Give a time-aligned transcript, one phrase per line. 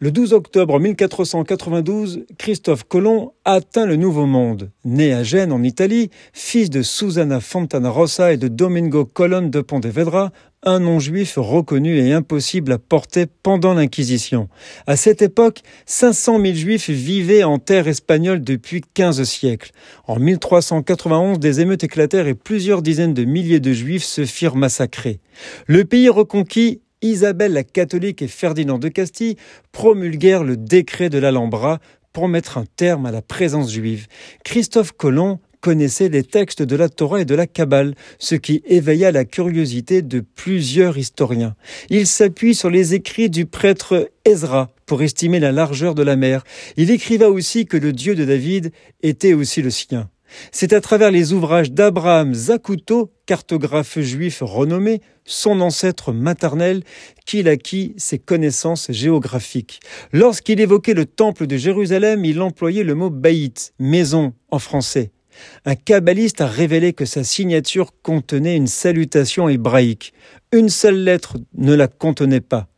[0.00, 4.70] Le 12 octobre 1492, Christophe Colomb atteint le Nouveau Monde.
[4.84, 9.60] Né à Gênes, en Italie, fils de Susanna Fontana Rossa et de Domingo Colonne de
[9.60, 10.30] Pontevedra,
[10.62, 14.48] un nom juif reconnu et impossible à porter pendant l'Inquisition.
[14.86, 19.72] À cette époque, 500 000 juifs vivaient en terre espagnole depuis 15 siècles.
[20.06, 25.18] En 1391, des émeutes éclatèrent et plusieurs dizaines de milliers de juifs se firent massacrer.
[25.66, 29.36] Le pays reconquis Isabelle la catholique et Ferdinand de Castille
[29.72, 31.78] promulguèrent le décret de l'Alhambra
[32.12, 34.06] pour mettre un terme à la présence juive.
[34.44, 39.12] Christophe Colomb connaissait les textes de la Torah et de la Kabbale, ce qui éveilla
[39.12, 41.54] la curiosité de plusieurs historiens.
[41.90, 46.44] Il s'appuie sur les écrits du prêtre Ezra pour estimer la largeur de la mer.
[46.76, 48.72] Il écriva aussi que le Dieu de David
[49.02, 50.08] était aussi le sien.
[50.52, 56.82] C'est à travers les ouvrages d'Abraham Zakuto, cartographe juif renommé, son ancêtre maternel,
[57.26, 59.80] qu'il acquit ses connaissances géographiques.
[60.12, 65.10] Lorsqu'il évoquait le temple de Jérusalem, il employait le mot baït, maison en français.
[65.64, 70.12] Un kabbaliste a révélé que sa signature contenait une salutation hébraïque.
[70.52, 72.68] Une seule lettre ne la contenait pas.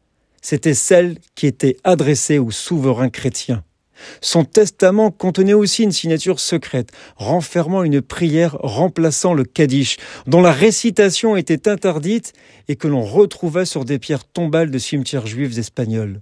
[0.42, 3.64] C'était celle qui était adressée aux souverains chrétiens.
[4.20, 10.53] Son testament contenait aussi une signature secrète, renfermant une prière remplaçant le Kaddish, dont la
[10.53, 12.33] récitation était interdite
[12.69, 16.21] et que l'on retrouva sur des pierres tombales de cimetières juifs espagnols.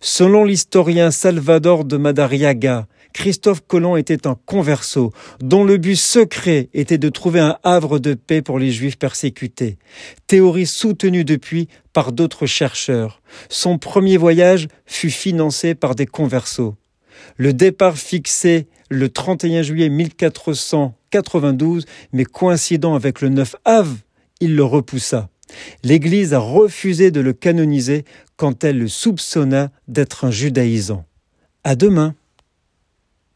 [0.00, 6.98] Selon l'historien Salvador de Madariaga, Christophe Colomb était un converso, dont le but secret était
[6.98, 9.78] de trouver un havre de paix pour les juifs persécutés.
[10.26, 13.22] Théorie soutenue depuis par d'autres chercheurs.
[13.48, 16.74] Son premier voyage fut financé par des conversos.
[17.36, 23.96] Le départ fixé le 31 juillet 1492, mais coïncidant avec le 9 Av,
[24.40, 25.28] il le repoussa.
[25.82, 28.04] L'Église a refusé de le canoniser
[28.36, 31.04] quand elle le soupçonna d'être un judaïsant.
[31.64, 32.14] À demain.